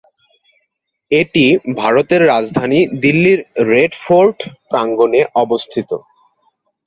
[1.11, 1.45] এটি
[1.75, 3.39] ভারতের রাজধানী দিল্লীর
[3.71, 4.37] রেড ফোর্ট
[4.69, 5.89] প্রাঙ্গণে অবস্থিত।